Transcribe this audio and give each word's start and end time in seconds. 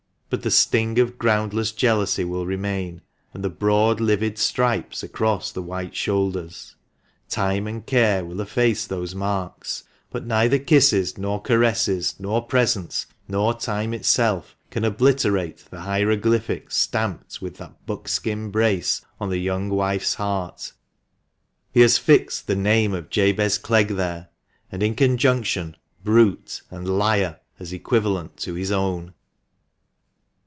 But 0.33 0.43
the 0.43 0.49
sting 0.49 0.97
of 0.97 1.17
groundless 1.17 1.73
jealousy 1.73 2.23
will 2.23 2.45
remain, 2.45 3.01
and 3.33 3.43
the 3.43 3.49
broad 3.49 3.99
livid 3.99 4.37
stripes 4.37 5.03
across 5.03 5.51
the 5.51 5.61
white 5.61 5.93
shoulders. 5.93 6.77
Time 7.27 7.67
and 7.67 7.85
care 7.85 8.23
will 8.23 8.39
efface 8.39 8.87
those 8.87 9.13
marks, 9.13 9.83
but 10.09 10.25
neither 10.25 10.57
kisses, 10.57 11.17
nor 11.17 11.41
caresses, 11.41 12.15
nor 12.17 12.41
presents, 12.43 13.07
nor 13.27 13.53
time 13.53 13.93
itself 13.93 14.55
can 14.69 14.85
obliterate 14.85 15.65
the 15.69 15.81
hieroglyphics 15.81 16.77
stamped 16.77 17.41
with 17.41 17.57
that 17.57 17.85
buckskin 17.85 18.51
brace 18.51 19.01
on 19.19 19.27
the 19.29 19.37
young 19.37 19.67
wife's 19.67 20.13
heart. 20.13 20.71
He 21.73 21.81
has 21.81 21.97
fixed 21.97 22.47
the 22.47 22.55
name 22.55 22.93
of 22.93 23.09
Jabez 23.09 23.57
Clegg 23.57 23.89
there, 23.97 24.29
and 24.71 24.81
in 24.81 24.95
conjunction" 24.95 25.75
brute" 26.05 26.61
and" 26.71 26.87
liar," 26.99 27.41
as 27.59 27.73
equivalent 27.73 28.37
to 28.37 28.53
his 28.53 28.71
own. 28.71 29.13